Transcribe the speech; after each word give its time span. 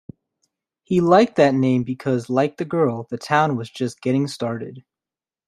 He 0.81 0.99
liked 0.99 1.35
that 1.35 1.53
name 1.53 1.83
because 1.83 2.27
like 2.27 2.57
the 2.57 2.65
girl, 2.65 3.05
the 3.11 3.19
town 3.19 3.55
was 3.55 3.69
just 3.69 4.01
getting 4.01 4.25
started. 4.27 4.83